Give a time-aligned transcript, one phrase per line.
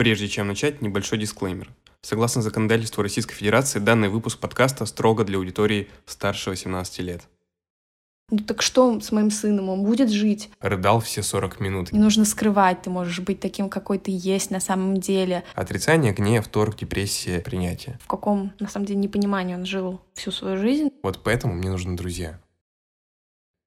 [0.00, 1.68] Прежде чем начать, небольшой дисклеймер.
[2.00, 7.28] Согласно законодательству Российской Федерации, данный выпуск подкаста строго для аудитории старше 18 лет.
[8.30, 9.68] Ну так что с моим сыном?
[9.68, 10.48] Он будет жить?
[10.58, 11.92] Рыдал все 40 минут.
[11.92, 15.44] Не нужно скрывать, ты можешь быть таким, какой ты есть на самом деле.
[15.54, 17.98] Отрицание, гнев, торг, депрессия, принятие.
[18.02, 20.88] В каком, на самом деле, непонимании он жил всю свою жизнь.
[21.02, 22.40] Вот поэтому мне нужны друзья.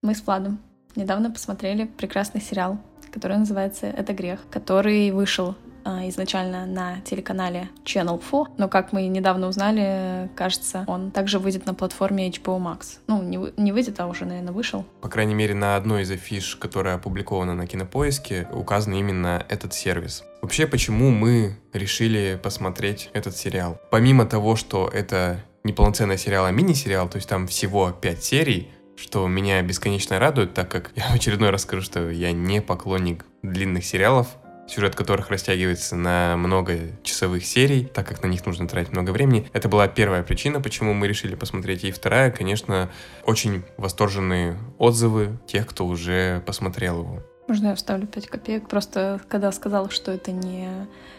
[0.01, 0.59] Мы с Владом
[0.95, 2.79] недавно посмотрели прекрасный сериал,
[3.11, 5.55] который называется «Это грех», который вышел
[5.85, 11.73] изначально на телеканале Channel 4, но как мы недавно узнали, кажется, он также выйдет на
[11.73, 12.99] платформе HBO Max.
[13.07, 14.85] Ну, не, не выйдет, а уже, наверное, вышел.
[15.01, 20.23] По крайней мере, на одной из афиш, которая опубликована на Кинопоиске, указан именно этот сервис.
[20.41, 23.79] Вообще, почему мы решили посмотреть этот сериал?
[23.91, 28.69] Помимо того, что это не полноценный сериал, а мини-сериал, то есть там всего 5 серий,
[28.95, 33.25] что меня бесконечно радует, так как я в очередной раз скажу, что я не поклонник
[33.41, 34.27] длинных сериалов,
[34.67, 39.49] сюжет которых растягивается на много часовых серий, так как на них нужно тратить много времени.
[39.53, 41.83] Это была первая причина, почему мы решили посмотреть.
[41.83, 42.89] И вторая, конечно,
[43.23, 47.32] очень восторженные отзывы тех, кто уже посмотрел его.
[47.47, 48.67] Можно я вставлю 5 копеек?
[48.69, 50.67] Просто когда сказал, что это не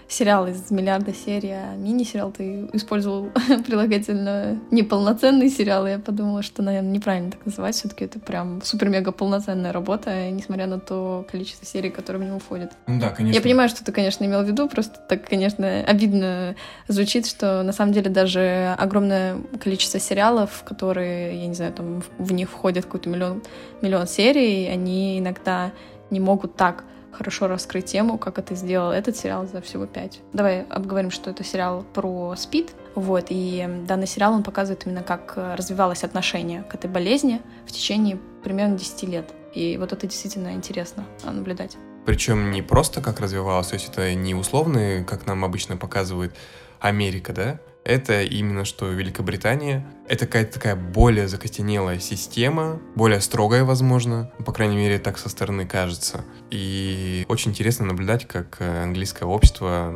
[0.08, 3.30] сериал из миллиарда серий, а мини-сериал, ты использовал
[3.66, 8.62] прилагательно неполноценный сериал, и я подумала, что, наверное, неправильно так называть, все таки это прям
[8.62, 12.72] супер-мега полноценная работа, несмотря на то количество серий, которые в него входят.
[12.86, 13.36] Ну да, конечно.
[13.36, 16.54] Я понимаю, что ты, конечно, имел в виду, просто так, конечно, обидно
[16.88, 22.32] звучит, что на самом деле даже огромное количество сериалов, которые, я не знаю, там в
[22.32, 23.42] них входит какой-то миллион,
[23.80, 25.72] миллион серий, они иногда
[26.10, 30.20] не могут так хорошо раскрыть тему, как это сделал этот сериал за всего пять.
[30.32, 32.74] Давай обговорим, что это сериал про СПИД.
[32.94, 38.18] Вот, и данный сериал, он показывает именно, как развивалось отношение к этой болезни в течение
[38.42, 39.32] примерно 10 лет.
[39.54, 41.76] И вот это действительно интересно наблюдать.
[42.04, 46.34] Причем не просто как развивалось, то есть это не условные, как нам обычно показывает
[46.80, 47.60] Америка, да?
[47.84, 49.86] Это именно что Великобритания.
[50.08, 55.66] Это какая-то такая более закостенелая система, более строгая, возможно, по крайней мере, так со стороны
[55.66, 56.24] кажется.
[56.50, 59.94] И очень интересно наблюдать, как э, английское общество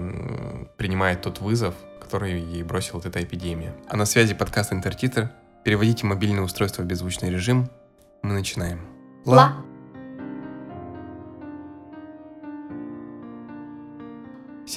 [0.77, 3.75] принимает тот вызов, который ей бросил вот эта эпидемия.
[3.89, 5.31] А на связи подкаст Интертитр.
[5.65, 7.69] Переводите мобильное устройство в беззвучный режим.
[8.23, 8.81] Мы начинаем.
[9.27, 9.57] Ла.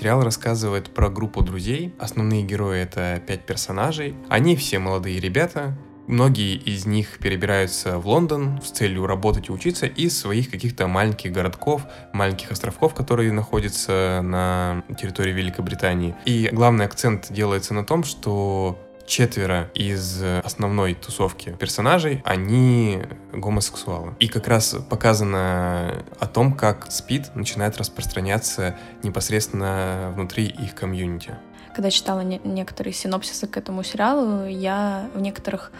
[0.01, 1.93] Сериал рассказывает про группу друзей.
[1.99, 4.15] Основные герои— это пять персонажей.
[4.29, 9.85] Они все молодые ребята, Многие из них перебираются в Лондон с целью работать и учиться
[9.85, 16.15] из своих каких-то маленьких городков, маленьких островков, которые находятся на территории Великобритании.
[16.25, 18.77] И главный акцент делается на том, что
[19.11, 24.15] четверо из основной тусовки персонажей, они гомосексуалы.
[24.19, 31.35] И как раз показано о том, как СПИД начинает распространяться непосредственно внутри их комьюнити.
[31.75, 35.73] Когда читала не- некоторые синопсисы к этому сериалу, я в некоторых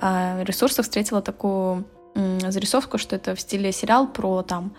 [0.00, 1.84] э, ресурсах встретила такую
[2.48, 4.72] зарисовку, что это в стиле сериал про там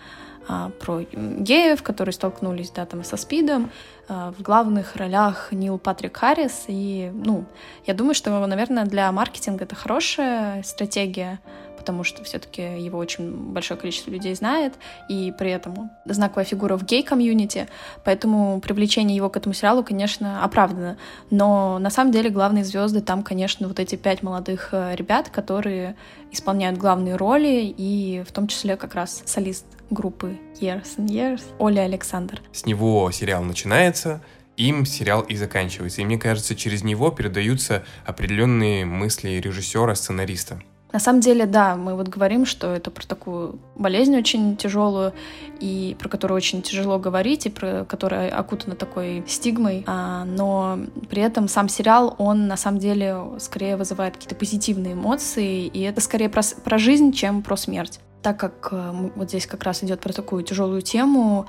[0.50, 3.70] а, про геев, которые столкнулись, да, там, со СПИДом.
[4.08, 6.64] А, в главных ролях Нил Патрик Харрис.
[6.68, 7.44] И, ну,
[7.86, 11.38] я думаю, что, наверное, для маркетинга это хорошая стратегия,
[11.78, 14.74] потому что все-таки его очень большое количество людей знает,
[15.08, 17.68] и при этом знаковая фигура в гей-комьюнити,
[18.04, 20.98] поэтому привлечение его к этому сериалу, конечно, оправдано.
[21.30, 25.96] Но на самом деле главные звезды там, конечно, вот эти пять молодых э, ребят, которые
[26.30, 31.82] исполняют главные роли, и в том числе как раз солист группы Years and Years, Оля
[31.82, 32.42] Александр.
[32.52, 34.22] С него сериал начинается,
[34.58, 36.02] им сериал и заканчивается.
[36.02, 40.60] И мне кажется, через него передаются определенные мысли режиссера, сценариста.
[40.92, 45.12] На самом деле, да, мы вот говорим, что это про такую болезнь очень тяжелую,
[45.60, 50.78] и про которую очень тяжело говорить, и про которая окутана такой стигмой, а, но
[51.10, 56.00] при этом сам сериал, он на самом деле скорее вызывает какие-то позитивные эмоции, и это
[56.00, 58.00] скорее про, про жизнь, чем про смерть.
[58.22, 61.46] Так как э, вот здесь как раз идет про такую тяжелую тему,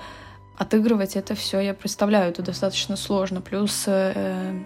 [0.60, 3.40] отыгрывать это все, я представляю, это достаточно сложно.
[3.40, 4.62] Плюс, э,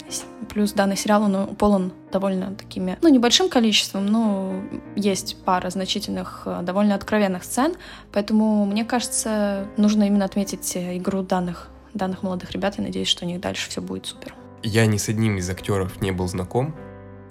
[0.50, 4.56] плюс данный сериал, он полон довольно такими, ну, небольшим количеством, но
[4.95, 7.75] есть пара значительных, э, довольно откровенных сцен,
[8.12, 13.28] поэтому, мне кажется, нужно именно отметить игру данных, данных молодых ребят, я надеюсь, что у
[13.28, 14.34] них дальше все будет супер.
[14.63, 16.75] Я ни с одним из актеров не был знаком,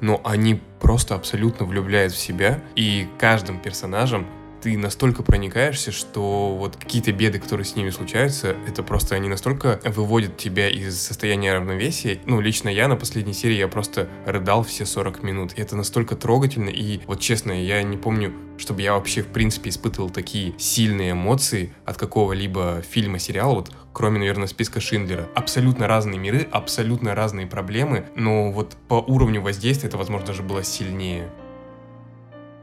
[0.01, 4.29] но они просто абсолютно влюбляют в себя, и каждым персонажем
[4.63, 9.81] ты настолько проникаешься, что вот какие-то беды, которые с ними случаются, это просто они настолько
[9.85, 12.21] выводят тебя из состояния равновесия.
[12.27, 15.53] Ну, лично я на последней серии, я просто рыдал все 40 минут.
[15.57, 20.11] Это настолько трогательно, и вот честно, я не помню, чтобы я вообще в принципе испытывал
[20.11, 25.29] такие сильные эмоции от какого-либо фильма, сериала, вот кроме, наверное, списка Шиндлера.
[25.35, 30.63] Абсолютно разные миры, абсолютно разные проблемы, но вот по уровню воздействия это, возможно, даже было
[30.63, 31.29] сильнее.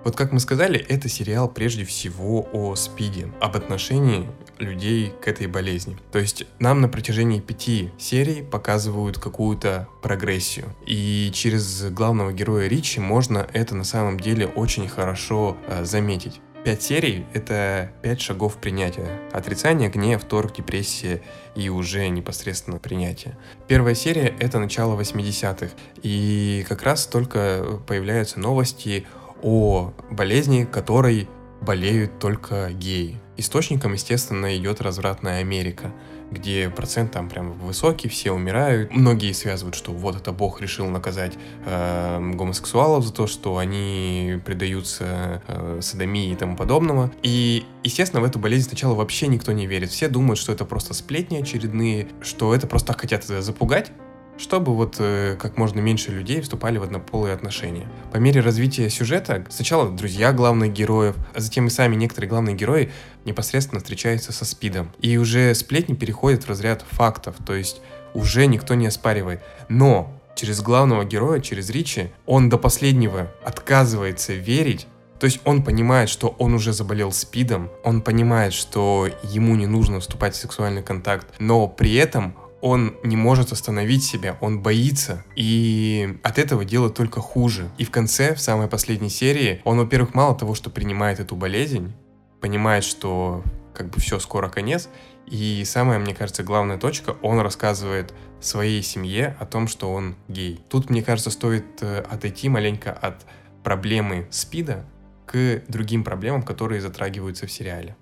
[0.04, 4.30] Вот как мы сказали, это сериал прежде всего о СПИДе, об отношении
[4.60, 5.98] людей к этой болезни.
[6.12, 10.74] То есть нам на протяжении пяти серий показывают какую-то прогрессию.
[10.86, 16.40] И через главного героя Ричи можно это на самом деле очень хорошо э, заметить.
[16.64, 19.22] Пять серий— это пять шагов принятия.
[19.32, 21.22] Отрицание, гнев, торг, депрессия
[21.56, 23.38] и уже непосредственно принятие.
[23.70, 25.70] Первая серия— это начало 80-х.
[26.04, 29.08] И как раз только появляются новости
[29.42, 31.28] о болезни, которой
[31.62, 33.20] болеют только геи.
[33.38, 35.94] Источником, естественно, идет развратная Америка,
[36.32, 38.92] где процент там прям высокий, все умирают.
[38.92, 41.34] Многие связывают, что вот это Бог решил наказать
[41.66, 47.12] э, гомосексуалов за то, что они предаются э, садомии и тому подобного.
[47.24, 49.90] И, естественно, в эту болезнь сначала вообще никто не верит.
[49.90, 53.92] Все думают, что это просто сплетни очередные, что это просто хотят запугать,
[54.40, 57.88] чтобы вот э, как можно меньше людей вступали в однополые отношения.
[58.12, 62.92] По мере развития сюжета сначала друзья главных героев, а затем и сами некоторые главные герои
[63.26, 64.92] непосредственно встречаются со СПИДом.
[65.02, 67.82] И уже сплетни переходят в разряд фактов, то есть
[68.14, 69.42] уже никто не оспаривает.
[69.68, 74.88] Но через главного героя, через Ричи, он до последнего отказывается верить
[75.20, 80.00] то есть он понимает, что он уже заболел СПИДом, он понимает, что ему не нужно
[80.00, 86.18] вступать в сексуальный контакт, но при этом он не может остановить себя, он боится, и
[86.24, 87.70] от этого делает только хуже.
[87.78, 91.94] И в конце, в самой последней серии, он, во-первых, мало того, что принимает эту болезнь,
[92.42, 94.90] понимает, что как бы все, скоро конец,
[95.26, 100.60] и самая, мне кажется, главная точка, он рассказывает своей семье о том, что он гей.
[100.70, 103.26] Тут, мне кажется, стоит э, отойти маленько от
[103.64, 104.86] проблемы СПИДа
[105.26, 107.96] к другим проблемам, которые затрагиваются в сериале.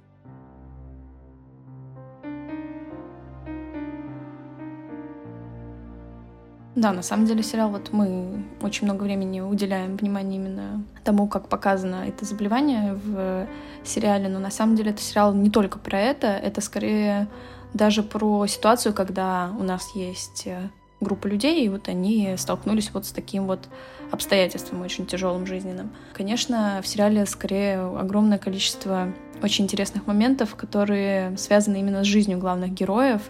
[6.78, 11.50] Да, на самом деле сериал, вот мы очень много времени уделяем внимание именно тому, как
[11.50, 13.48] показано это заболевание в
[13.84, 17.30] сериале, но на самом деле это сериал не только про это, это скорее
[17.74, 20.70] даже про ситуацию, когда у нас есть э,
[21.02, 23.68] группа людей, и вот они столкнулись вот с таким вот
[24.12, 25.90] обстоятельством очень тяжелым жизненным.
[26.14, 32.72] Конечно, в сериале скорее огромное количество очень интересных моментов, которые связаны именно с жизнью главных
[32.72, 33.24] героев,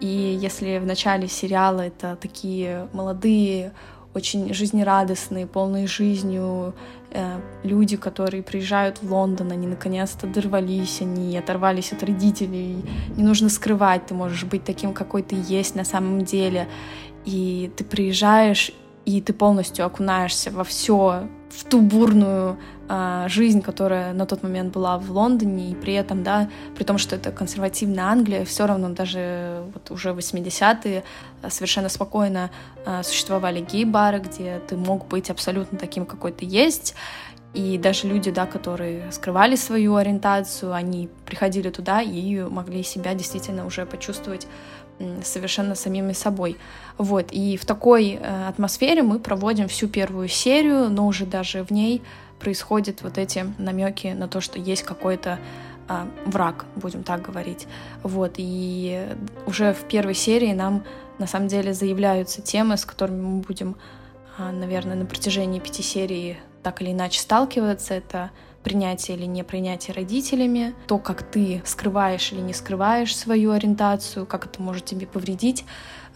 [0.00, 3.72] и если в начале сериала это такие молодые,
[4.14, 6.74] очень жизнерадостные, полные жизнью
[7.10, 12.84] э, люди, которые приезжают в Лондон, они наконец-то дорвались, они оторвались от родителей,
[13.16, 16.68] не нужно скрывать, ты можешь быть таким, какой ты есть на самом деле,
[17.24, 18.72] и ты приезжаешь,
[19.04, 22.58] и ты полностью окунаешься во все, в ту бурную
[22.88, 26.98] э, жизнь, которая на тот момент была в Лондоне, и при этом, да, при том,
[26.98, 31.04] что это консервативная Англия, все равно даже вот уже 80-е
[31.42, 32.50] а, совершенно спокойно
[32.84, 36.94] э, существовали гей-бары, где ты мог быть абсолютно таким, какой ты есть,
[37.54, 43.64] и даже люди, да, которые скрывали свою ориентацию, они приходили туда и могли себя действительно
[43.64, 44.46] уже почувствовать
[45.22, 46.56] совершенно самими собой.
[46.96, 51.70] Вот, и в такой э, атмосфере мы проводим всю первую серию, но уже даже в
[51.70, 52.02] ней
[52.38, 55.38] происходят вот эти намеки на то, что есть какой-то
[55.88, 57.66] э, враг, будем так говорить.
[58.02, 59.06] Вот, и
[59.46, 60.84] уже в первой серии нам
[61.18, 63.76] на самом деле заявляются темы, с которыми мы будем,
[64.38, 67.94] э, наверное, на протяжении пяти серий так или иначе сталкиваться.
[67.94, 68.30] Это
[68.62, 74.46] принятие или не принятие родителями, то, как ты скрываешь или не скрываешь свою ориентацию, как
[74.46, 75.64] это может тебе повредить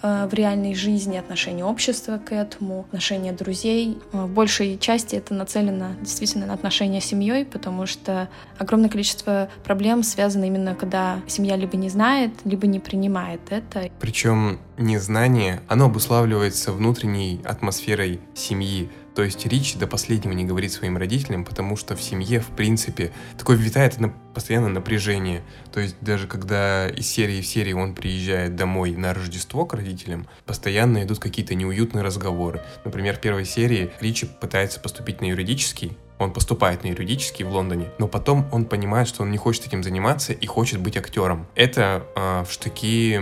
[0.02, 3.99] э, в реальной жизни, отношение общества к этому, отношения друзей.
[4.12, 9.49] Э, в большей части это нацелено действительно на отношения с семьей, потому что огромное количество
[9.64, 13.90] проблем связано именно, когда семья либо не знает, либо не принимает это.
[14.00, 20.97] Причем незнание, оно обуславливается внутренней атмосферой семьи, то есть Ричи до последнего не говорит своим
[20.97, 25.42] родителям, потому что в семье, в принципе, такое витает на, постоянно напряжение.
[25.73, 30.26] То есть даже когда из серии в серии он приезжает домой на Рождество к родителям,
[30.47, 32.62] постоянно идут какие-то неуютные разговоры.
[32.85, 37.88] Например, в первой серии Ричи пытается поступить на юридический, он поступает на юридический в Лондоне,
[37.99, 41.47] но потом он понимает, что он не хочет этим заниматься и хочет быть актером.
[41.54, 43.21] Это э, в штыки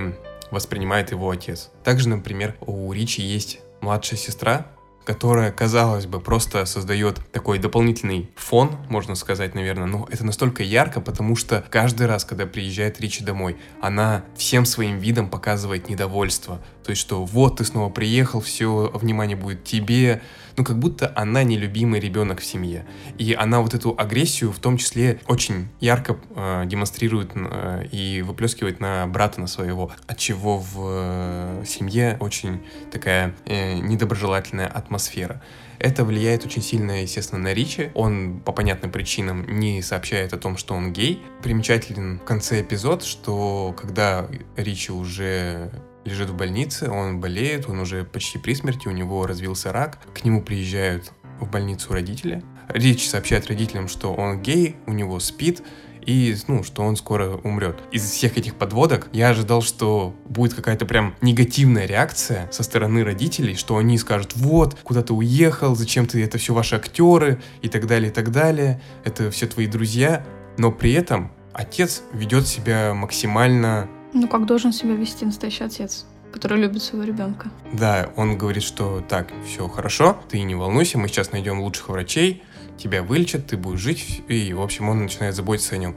[0.50, 1.70] воспринимает его отец.
[1.82, 4.66] Также, например, у Ричи есть младшая сестра,
[5.04, 11.00] которая, казалось бы, просто создает такой дополнительный фон, можно сказать, наверное, но это настолько ярко,
[11.00, 16.60] потому что каждый раз, когда приезжает Ричи домой, она всем своим видом показывает недовольство.
[16.84, 20.22] То есть, что вот ты снова приехал, все внимание будет тебе,
[20.60, 22.84] ну как будто она нелюбимый ребенок в семье.
[23.16, 28.78] И она вот эту агрессию в том числе очень ярко э, демонстрирует э, и выплескивает
[28.78, 32.62] на брата на своего, от чего в э, семье очень
[32.92, 35.42] такая э, недоброжелательная атмосфера.
[35.78, 37.90] Это влияет очень сильно, естественно, на Ричи.
[37.94, 41.22] Он по понятным причинам не сообщает о том, что он гей.
[41.42, 45.70] Примечателен в конце эпизод, что когда Ричи уже
[46.04, 49.98] лежит в больнице, он болеет, он уже почти при смерти, у него развился рак.
[50.14, 52.42] К нему приезжают в больницу родители.
[52.68, 55.62] Рич сообщает родителям, что он гей, у него спит,
[56.04, 57.78] и, ну, что он скоро умрет.
[57.92, 63.54] Из всех этих подводок я ожидал, что будет какая-то прям негативная реакция со стороны родителей,
[63.54, 67.86] что они скажут, вот, куда ты уехал, зачем ты, это все ваши актеры, и так
[67.86, 70.24] далее, и так далее, это все твои друзья.
[70.56, 76.06] Но при этом отец ведет себя максимально ну, как должен себя вести настоящий отец?
[76.32, 77.50] который любит своего ребенка.
[77.72, 82.42] Да, он говорит, что так, все хорошо, ты не волнуйся, мы сейчас найдем лучших врачей,
[82.76, 85.96] тебя вылечат, ты будешь жить, и, в общем, он начинает заботиться о нем.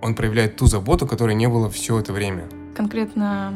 [0.00, 2.44] Он проявляет ту заботу, которой не было все это время.
[2.74, 3.54] Конкретно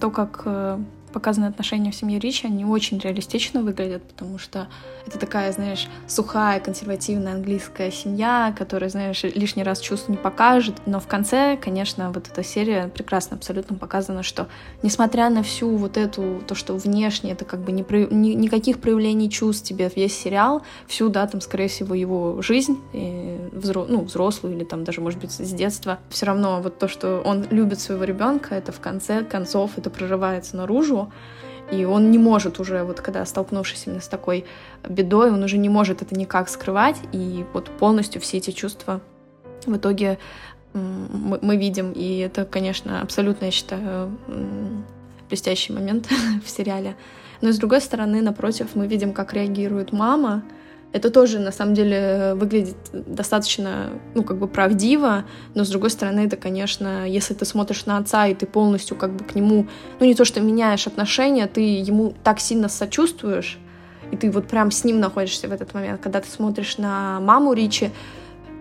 [0.00, 0.78] то, как э,
[1.18, 4.68] показаны отношения в семье Ричи, они очень реалистично выглядят, потому что
[5.04, 10.76] это такая, знаешь, сухая, консервативная английская семья, которая, знаешь, лишний раз чувств не покажет.
[10.86, 14.46] Но в конце, конечно, вот эта серия прекрасно абсолютно показана, что
[14.84, 19.28] несмотря на всю вот эту, то, что внешне это как бы не, ни, никаких проявлений
[19.28, 22.78] чувств тебе весь сериал, всю, да, там, скорее всего, его жизнь,
[23.52, 27.22] взро, ну, взрослую или там даже, может быть, с детства, все равно вот то, что
[27.24, 31.07] он любит своего ребенка, это в конце концов это прорывается наружу,
[31.70, 34.44] и он не может уже, вот когда столкнувшись именно с такой
[34.88, 39.00] бедой, он уже не может это никак скрывать, и вот полностью все эти чувства
[39.66, 40.18] в итоге
[40.72, 44.16] мы, мы видим, и это, конечно, абсолютно, я считаю,
[45.28, 46.08] блестящий момент
[46.44, 46.96] в сериале.
[47.40, 50.42] Но с другой стороны, напротив, мы видим, как реагирует мама,
[50.92, 56.20] это тоже, на самом деле, выглядит достаточно, ну, как бы правдиво, но, с другой стороны,
[56.20, 59.66] это, конечно, если ты смотришь на отца, и ты полностью как бы к нему,
[60.00, 63.58] ну, не то, что меняешь отношения, ты ему так сильно сочувствуешь,
[64.10, 66.00] и ты вот прям с ним находишься в этот момент.
[66.00, 67.90] Когда ты смотришь на маму Ричи,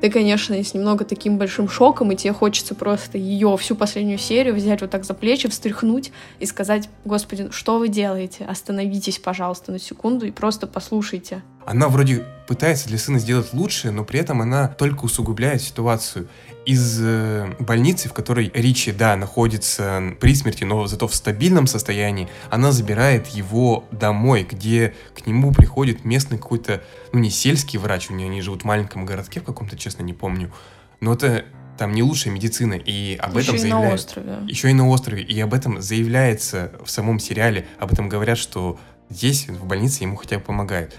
[0.02, 4.54] ты, конечно, есть немного таким большим шоком, и тебе хочется просто ее всю последнюю серию
[4.54, 8.46] взять вот так за плечи, встряхнуть и сказать, господи, что вы делаете?
[8.46, 11.44] Остановитесь, пожалуйста, на секунду и просто послушайте.
[11.66, 16.28] Она вроде пытается для сына сделать лучше, но при этом она только усугубляет ситуацию
[16.68, 22.28] из э, больницы, в которой Ричи, да, находится при смерти, но зато в стабильном состоянии,
[22.50, 26.84] она забирает его домой, где к нему приходит местный какой-то,
[27.14, 30.12] ну не сельский врач, у нее они живут в маленьком городке в каком-то, честно, не
[30.12, 30.52] помню.
[31.00, 31.46] Но это
[31.78, 33.88] там не лучшая медицина, и об Еще этом заявляют...
[33.88, 34.38] на острове.
[34.46, 38.78] Еще и на острове, и об этом заявляется в самом сериале, об этом говорят, что
[39.10, 40.94] здесь, в больнице, ему хотя бы помогают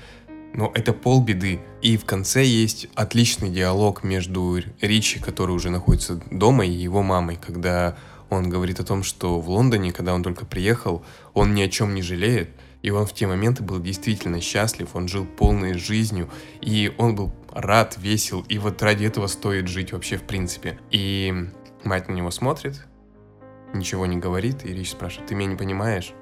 [0.53, 1.61] но это полбеды.
[1.83, 7.37] И в конце есть отличный диалог между Ричи, который уже находится дома, и его мамой,
[7.37, 7.97] когда
[8.31, 11.95] он говорит о том, что в Лондоне, когда он только приехал, он ни о чем
[11.95, 12.51] не жалеет,
[12.83, 17.33] и он в те моменты был действительно счастлив, он жил полной жизнью, и он был
[17.53, 20.79] рад, весел, и вот ради этого стоит жить вообще в принципе.
[20.91, 21.35] И
[21.85, 22.87] мать на него смотрит,
[23.73, 26.13] ничего не говорит, и Рич спрашивает, ты меня не понимаешь?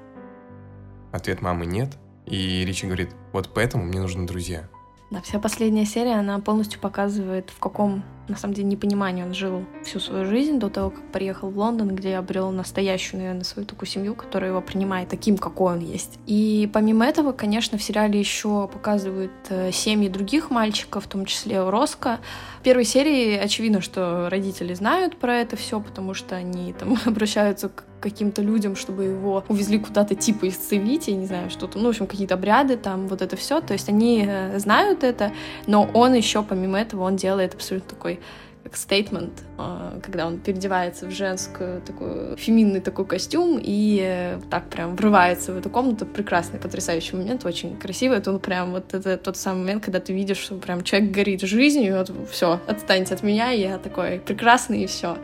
[1.11, 4.67] Ответ мамы нет– и Ричи говорит, вот поэтому мне нужны друзья.
[5.09, 9.63] Да, вся последняя серия, она полностью показывает, в каком, на самом деле, непонимании он жил
[9.85, 13.87] всю свою жизнь до того, как приехал в Лондон, где обрел настоящую, наверное, свою такую
[13.87, 16.19] семью, которая его принимает таким, какой он есть.
[16.25, 21.63] И помимо этого, конечно, в сериале еще показывают э, семьи других мальчиков, в том числе
[21.69, 22.19] Роско.
[22.59, 27.69] В первой серии очевидно, что родители знают про это все, потому что они там обращаются
[27.69, 31.89] к каким-то людям, чтобы его увезли куда-то типа исцелить, я не знаю, что-то, ну, в
[31.89, 33.61] общем, какие-то обряды, там, вот это все.
[33.61, 35.31] То есть они э, знают это,
[35.65, 38.19] но он еще, помимо этого, он делает абсолютно такой
[38.63, 44.69] как стейтмент, э, когда он переодевается в женскую такой феминный такой костюм и э, так
[44.69, 46.05] прям врывается в эту комнату.
[46.05, 48.17] Прекрасный, потрясающий момент, очень красивый.
[48.17, 51.41] Это он прям вот это тот самый момент, когда ты видишь, что прям человек горит
[51.41, 55.17] жизнью, и вот все, отстаньте от меня, я такой прекрасный и все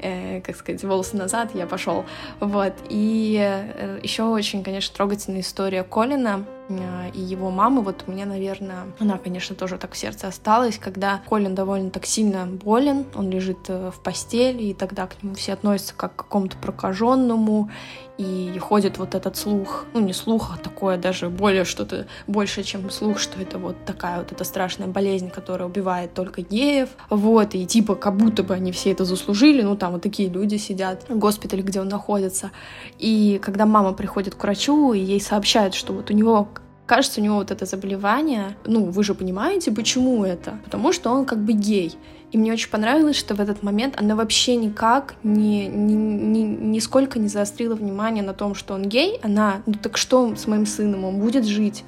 [0.00, 2.04] э, как сказать, волосы назад, я пошел.
[2.40, 2.72] Вот.
[2.88, 6.44] И э, еще очень, конечно, трогательная история Колина.
[6.68, 10.78] э, и его мамы, вот у меня, наверное, она, конечно, тоже так в сердце осталась,
[10.78, 15.34] когда Колин довольно так сильно болен, он лежит э, в постели, и тогда к нему
[15.34, 17.70] все относятся как к какому-то прокаженному,
[18.18, 22.90] и ходит вот этот слух, ну не слух, а такое даже более что-то больше, чем
[22.90, 27.66] слух, что это вот такая вот эта страшная болезнь, которая убивает только геев, вот, и
[27.66, 31.18] типа как будто бы они все это заслужили, ну там вот такие люди сидят в
[31.18, 32.50] госпитале, где он находится,
[32.98, 36.48] и когда мама приходит к врачу, и ей сообщают, что вот у него
[36.86, 40.58] кажется, у него вот это заболевание, ну, вы же понимаете, почему это?
[40.64, 41.96] Потому что он как бы гей.
[42.36, 47.18] И мне очень понравилось, что в этот момент она вообще никак не, не, не, нисколько
[47.18, 49.18] не заострила внимание на том, что он гей.
[49.22, 51.82] Она, ну так что с моим сыном, он будет жить?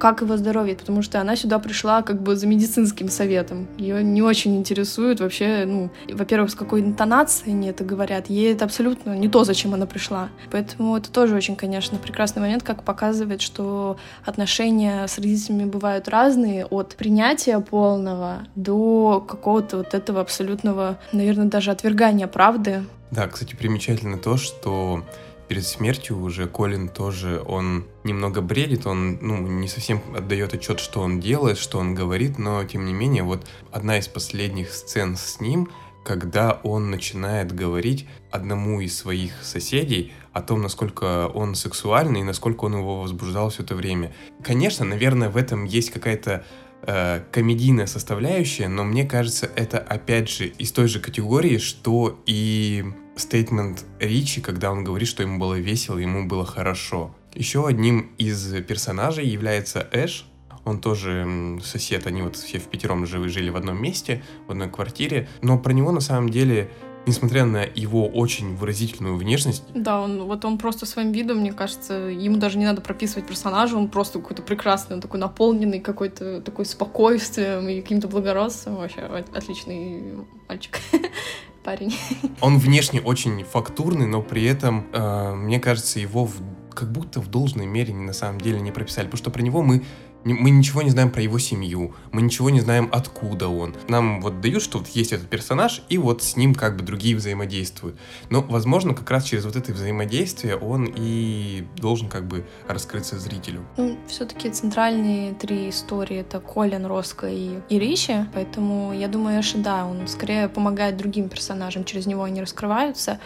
[0.00, 3.68] Как его здоровье, потому что она сюда пришла как бы за медицинским советом.
[3.76, 8.28] Ее не очень интересует вообще, ну, во-первых, с какой интонацией они это говорят.
[8.28, 10.30] Ей это абсолютно не то, зачем она пришла.
[10.50, 16.64] Поэтому это тоже очень, конечно, прекрасный момент, как показывает, что отношения с родителями бывают разные,
[16.64, 22.84] от принятия полного до какого-то вот этого абсолютного, наверное, даже отвергания правды.
[23.10, 25.04] Да, кстати, примечательно то, что
[25.50, 31.00] перед смертью уже Колин тоже, он немного бредит, он, ну, не совсем отдает отчет, что
[31.00, 35.40] он делает, что он говорит, но, тем не менее, вот одна из последних сцен с
[35.40, 35.68] ним,
[36.04, 42.66] когда он начинает говорить одному из своих соседей о том, насколько он сексуальный и насколько
[42.66, 44.14] он его возбуждал все это время.
[44.44, 46.44] Конечно, наверное, в этом есть какая-то
[46.82, 52.84] э, комедийная составляющая, но мне кажется, это опять же из той же категории, что и
[53.20, 57.14] стейтмент Ричи, когда он говорит, что ему было весело, ему было хорошо.
[57.34, 60.26] Еще одним из персонажей является Эш.
[60.64, 64.68] Он тоже сосед, они вот все в пятером жили, жили в одном месте, в одной
[64.68, 65.28] квартире.
[65.42, 66.70] Но про него на самом деле
[67.06, 69.64] несмотря на его очень выразительную внешность.
[69.74, 73.76] Да, он вот он просто своим видом, мне кажется, ему даже не надо прописывать персонажа,
[73.76, 78.76] он просто какой-то прекрасный, он такой наполненный какой-то такой спокойствием и каким-то благородством.
[78.76, 80.78] Вообще отличный мальчик.
[81.62, 81.94] парень.
[82.40, 86.34] Он внешне очень фактурный, но при этом, э, мне кажется, его в,
[86.74, 89.06] как будто в должной мере на самом деле не прописали.
[89.06, 89.84] Потому что про него мы
[90.24, 93.74] мы ничего не знаем про его семью, мы ничего не знаем, откуда он.
[93.88, 97.16] Нам вот дают, что вот есть этот персонаж, и вот с ним как бы другие
[97.16, 97.96] взаимодействуют.
[98.28, 103.64] Но, возможно, как раз через вот это взаимодействие он и должен как бы раскрыться зрителю.
[103.76, 107.96] Ну, все-таки центральные три истории— это Колин, Роско и, и
[108.32, 113.20] поэтому я думаю, что да, он скорее помогает другим персонажам, через него они раскрываются.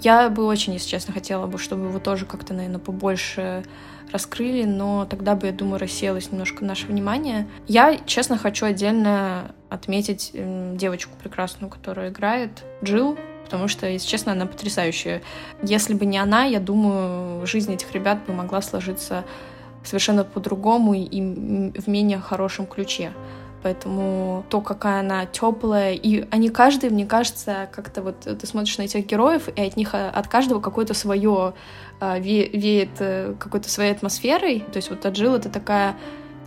[0.00, 3.64] Я бы очень, если честно, хотела бы, чтобы его тоже как-то, наверное, побольше
[4.12, 7.46] раскрыли, но тогда бы, я думаю, рассеялось немножко наше внимание.
[7.66, 12.50] Я, честно, хочу отдельно отметить девочку прекрасную, которая играет,
[12.82, 15.20] Джилл, потому что, если честно, она потрясающая.
[15.62, 19.24] Если бы не она, я думаю, жизнь этих ребят бы могла сложиться
[19.84, 21.20] совершенно по-другому и
[21.78, 23.12] в менее хорошем ключе.
[23.62, 28.82] Поэтому то, какая она теплая, и они каждый, мне кажется, как-то вот ты смотришь на
[28.82, 31.54] этих героев, и от них от каждого какое-то свое
[32.00, 34.60] а, веет э, какой-то своей атмосферой.
[34.72, 35.96] То есть вот Аджилл это такая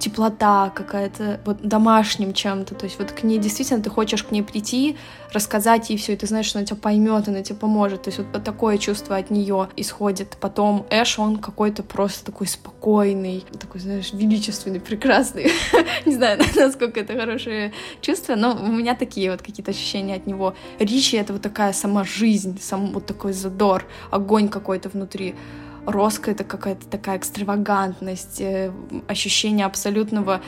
[0.02, 2.76] теплота какая-то, вот домашним чем-то.
[2.76, 4.98] То есть вот к ней действительно ты хочешь к ней прийти,
[5.32, 8.04] рассказать ей все, и ты знаешь, что она тебя поймет, она тебе поможет.
[8.04, 10.38] То есть вот такое чувство от нее исходит.
[10.42, 15.52] Потом Эш, он какой-то просто такой спокойный, такой, знаешь, величественный, прекрасный.
[16.06, 20.56] Не знаю, насколько это хорошее чувство, но у меня такие вот какие-то ощущения от него.
[20.80, 25.36] Ричи— это вот такая сама жизнь, сам вот такой задор, огонь какой-то внутри.
[25.86, 28.72] Роско— это какая-то такая экстравагантность, э,
[29.08, 30.42] ощущение абсолютного,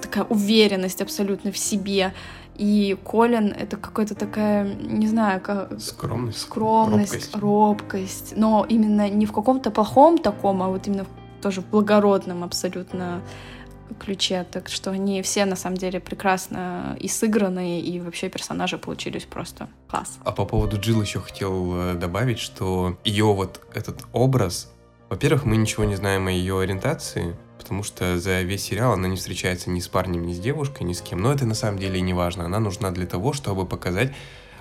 [0.00, 2.14] такая уверенность абсолютно в себе.
[2.56, 5.80] И Колин— это какая-то такая, не знаю, как...
[5.80, 6.40] Скромность.
[6.40, 7.36] Скромность, робкость.
[7.36, 8.34] робкость.
[8.36, 11.06] Но именно не в каком-то плохом таком, а вот именно
[11.42, 13.20] тоже в благородном абсолютно
[13.98, 19.24] ключе, так что они все на самом деле прекрасно и сыграны, и вообще персонажи получились
[19.24, 20.18] просто класс.
[20.24, 24.72] А по поводу Джилл еще хотел э, добавить, что ее вот этот образ,
[25.08, 29.16] во-первых, мы ничего не знаем о ее ориентации, потому что за весь сериал она не
[29.16, 31.20] встречается ни с парнем, ни с девушкой, ни с кем.
[31.20, 32.44] Но это на самом деле не важно.
[32.44, 34.12] Она нужна для того, чтобы показать,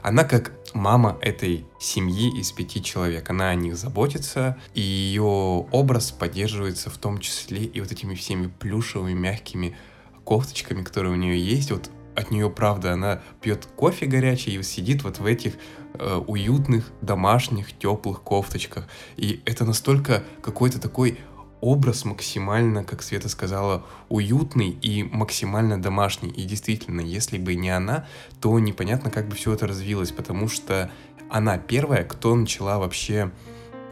[0.04, 3.30] она как мама этой семьи из пяти человек.
[3.30, 8.48] Она о них заботится, и ее образ поддерживается в том числе и вот этими всеми
[8.48, 9.78] плюшевыми, мягкими
[10.26, 11.72] кофточками, которые у нее есть.
[11.72, 15.54] Вот от нее, правда, она пьет кофе горячий и сидит вот в этих
[15.94, 18.88] э, уютных, домашних, теплых кофточках.
[19.16, 21.18] И это настолько какой-то такой
[21.64, 26.30] образ максимально, как Света сказала, уютный и максимально домашний.
[26.30, 28.06] И действительно, если бы не она,
[28.42, 30.92] то непонятно, как бы все это развилось, потому что
[31.30, 33.32] она первая, кто начала вообще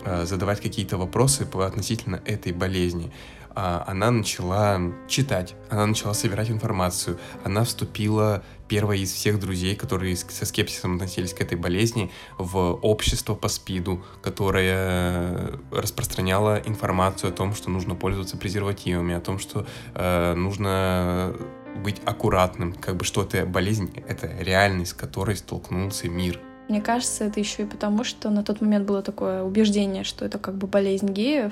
[0.03, 3.13] э, задавать какие-то вопросы по относительно этой болезни.
[3.53, 10.15] А, она начала читать, она начала собирать информацию, она вступила первая из всех друзей, которые
[10.15, 17.53] со скепсисом относились к этой болезни, в общество по СПИДу, которое распространяло информацию о том,
[17.53, 21.35] что нужно пользоваться презервативами, о том, что э, нужно
[21.83, 26.39] быть аккуратным, как бы что это болезнь, это реальность, с которой столкнулся мир.
[26.69, 30.39] Мне кажется, это еще и потому, что на тот момент было такое убеждение, что это
[30.39, 31.51] как бы болезнь геев,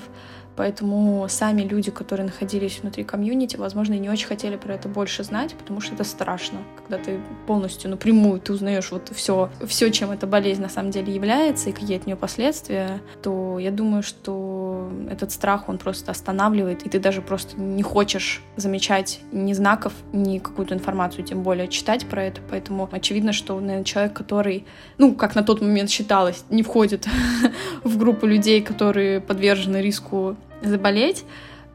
[0.60, 5.24] Поэтому сами люди, которые находились внутри комьюнити, возможно, и не очень хотели про это больше
[5.24, 10.10] знать, потому что это страшно, когда ты полностью напрямую ты узнаешь вот все, все, чем
[10.10, 14.90] эта болезнь на самом деле является и какие от нее последствия, то я думаю, что
[15.08, 20.40] этот страх, он просто останавливает, и ты даже просто не хочешь замечать ни знаков, ни
[20.40, 22.42] какую-то информацию, тем более читать про это.
[22.50, 24.66] Поэтому очевидно, что, наверное, человек, который,
[24.98, 27.08] ну, как на тот момент считалось, не входит
[27.82, 31.24] в группу людей, которые подвержены риску заболеть,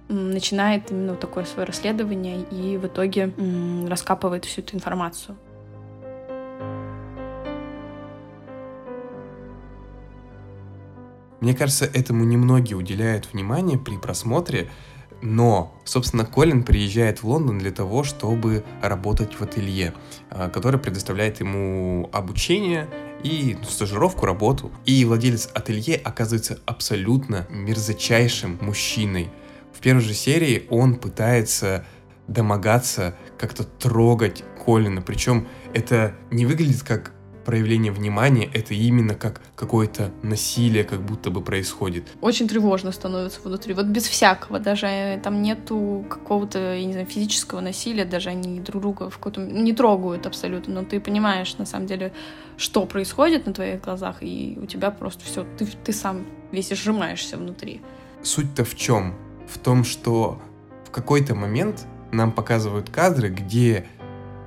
[0.08, 3.34] начинает именно такое свое расследование и в итоге
[3.88, 5.36] раскапывает всю эту информацию.
[11.42, 14.70] Мне кажется, этому немногие уделяют внимание при просмотре,
[15.26, 19.96] но, собственно, Колин приезжает в Лондон для того, чтобы работать в ателье,
[20.30, 22.88] а, который предоставляет ему обучение
[23.24, 24.72] и ну, стажировку, работу.
[24.86, 29.30] И владелец ателье оказывается абсолютно мерзочайшим мужчиной.
[29.74, 31.86] В первой же серии он пытается
[32.28, 35.02] домогаться, как-то трогать Колина.
[35.02, 37.15] Причем это не выглядит как
[37.46, 42.08] проявление внимания, это именно как какое-то насилие как будто бы происходит.
[42.22, 47.08] Очень тревожно становится внутри, вот без всякого, даже э, там нету какого-то, я не знаю,
[47.08, 51.66] физического насилия, даже они друг друга в каком-то не трогают абсолютно, но ты понимаешь на
[51.66, 52.12] самом деле,
[52.58, 57.38] что происходит на твоих глазах, и у тебя просто все, ты, ты сам весь сжимаешься
[57.38, 57.82] внутри.
[58.24, 59.14] Суть-то в чем?
[59.48, 60.42] В том, что
[60.86, 63.86] в какой-то момент нам показывают кадры, где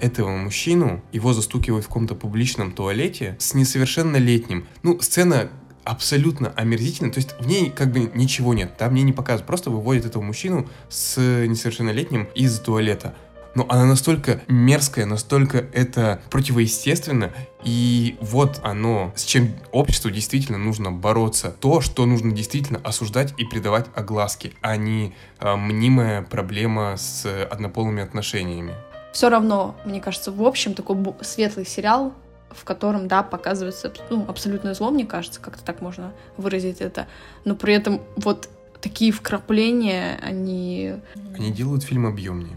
[0.01, 4.67] этого мужчину, его застукивают в каком-то публичном туалете с несовершеннолетним.
[4.83, 5.51] Ну, сцена
[5.85, 9.71] абсолютно омерзительная, то есть в ней как бы ничего нет, там мне не показывают, просто
[9.71, 13.15] выводят этого мужчину с несовершеннолетним из туалета.
[13.55, 17.33] Но она настолько мерзкая, настолько это противоестественно,
[17.65, 21.57] и вот оно, с чем обществу действительно нужно бороться.
[21.59, 28.03] То, что нужно действительно осуждать и придавать огласки, а не а, мнимая проблема с однополыми
[28.03, 28.75] отношениями
[29.19, 32.15] все равно, мне кажется, в общем, такой светлый сериал,
[32.53, 37.09] в котором, да, показывается ну, абсолютное зло, мне кажется, как-то так можно выразить это,
[37.45, 38.49] но при этом вот
[38.81, 40.95] такие вкрапления, они...
[41.37, 42.57] Они делают фильм объемнее,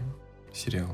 [0.54, 0.90] сериал.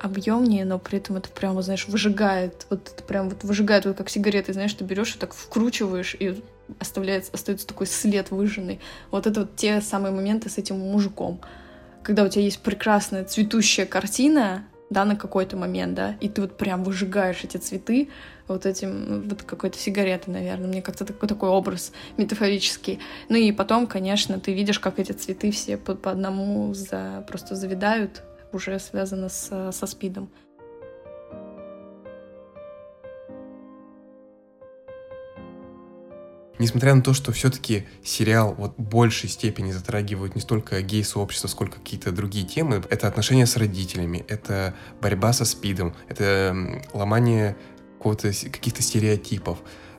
[0.00, 4.10] Объемнее, но при этом это прямо, знаешь, выжигает, вот это прям вот выжигает, вот как
[4.10, 6.42] сигареты, знаешь, ты берешь и так вкручиваешь, и
[6.80, 8.80] оставляется, остается такой след выжженный.
[9.12, 11.40] Вот это вот те самые моменты с этим мужиком.
[12.02, 16.56] Когда у тебя есть прекрасная цветущая картина, да, на какой-то момент, да, и ты вот
[16.56, 18.08] прям выжигаешь эти цветы
[18.46, 22.98] вот этим, вот какой-то сигаретой, наверное, мне как-то такой, такой образ метафорический.
[23.28, 27.54] Ну и потом, конечно, ты видишь, как эти цветы все по, по одному за, просто
[27.54, 28.22] завидают,
[28.52, 30.30] уже связано с, со спидом.
[36.58, 41.78] Несмотря на то, что все-таки сериал вот в большей степени затрагивает не столько гей-сообщество, сколько
[41.78, 47.56] какие-то другие темы, это отношения с родителями, это борьба со спидом, это ломание
[48.00, 49.58] каких-то стереотипов,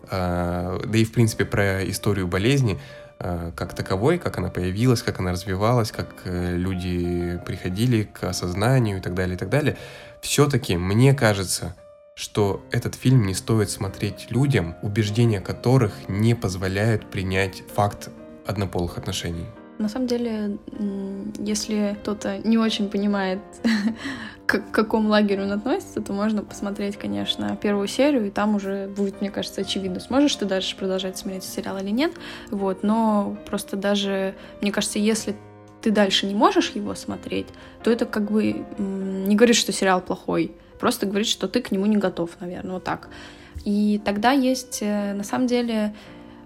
[0.09, 2.79] а, да и, в принципе, про историю болезни,
[3.19, 8.97] а, как таковой, как она появилась, как она развивалась, как э, люди приходили к осознанию
[8.97, 9.77] и так далее, и так далее.
[10.21, 11.75] Все-таки, мне кажется,
[12.19, 18.10] что этот фильм не стоит смотреть людям, убеждения которых не позволяют принять факт
[18.45, 19.45] однополых отношений.
[19.77, 20.58] На самом деле,
[21.38, 23.39] если кто-то не очень понимает,
[24.45, 29.21] к какому лагерю он относится, то можно посмотреть, конечно, первую серию, и там уже будет,
[29.21, 32.12] мне кажется, очевидно, сможешь ты дальше продолжать смотреть сериал или нет.
[32.51, 35.38] Вот, но просто даже, мне кажется, если
[35.82, 37.47] ты дальше не можешь его смотреть,
[37.82, 41.85] то это как бы не говорит, что сериал плохой просто говорит, что ты к нему
[41.85, 43.09] не готов, наверное, вот так.
[43.65, 45.93] И тогда есть, э, на самом деле,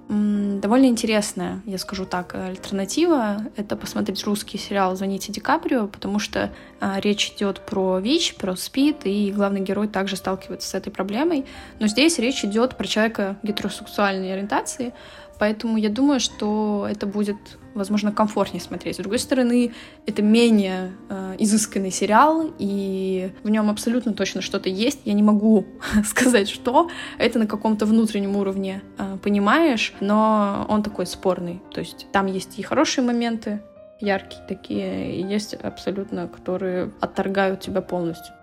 [0.09, 3.45] довольно интересная, я скажу так, альтернатива.
[3.55, 8.55] Это посмотреть русский сериал «Звоните Ди Каприо», потому что а, речь идет про ВИЧ, про
[8.55, 11.45] СПИД, и главный герой также сталкивается с этой проблемой.
[11.79, 14.93] Но здесь речь идет про человека гетеросексуальной ориентации,
[15.39, 17.37] Поэтому я думаю, что это будет,
[17.73, 18.95] возможно, комфортнее смотреть.
[18.95, 19.73] С другой стороны,
[20.05, 25.01] это менее э, изысканный сериал, и в нем абсолютно точно что-то есть.
[25.05, 25.65] Я не могу
[26.05, 26.89] сказать, что.
[27.17, 31.61] Это на каком-то внутреннем уровне э, понимаешь, но он такой спорный.
[31.73, 33.61] То есть там есть и хорошие моменты,
[33.99, 38.33] яркие такие, и есть абсолютно, которые отторгают тебя полностью.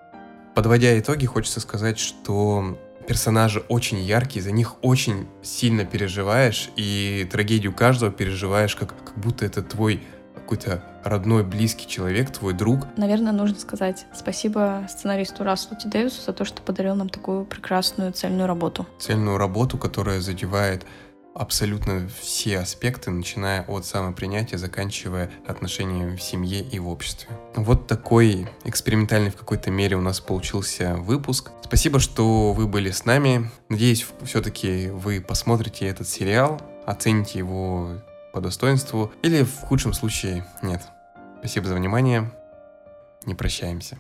[0.55, 2.76] Подводя итоги, хочется сказать, что
[3.07, 9.45] персонажи очень яркие, за них очень сильно переживаешь, и трагедию каждого переживаешь, как, как будто
[9.45, 10.03] это твой
[10.35, 12.87] какой-то родной, близкий человек, твой друг.
[12.97, 18.49] Наверное, нужно сказать спасибо сценаристу Расселу Дэвису за то, что подарил нам такую прекрасную цельную
[18.49, 18.87] работу.
[18.99, 20.85] Цельную работу, которая задевает
[21.35, 27.29] абсолютно все аспекты, начиная от самопринятия, заканчивая отношениями в семье и в обществе.
[27.55, 31.53] Вот такой экспериментальный в какой-то мере у нас получился выпуск.
[31.70, 33.48] Спасибо, что вы были с нами.
[33.68, 38.02] Надеюсь, все-таки вы посмотрите этот сериал, оцените его
[38.33, 40.83] по достоинству или в худшем случае нет.
[41.38, 42.28] Спасибо за внимание.
[43.24, 43.98] Не прощаемся.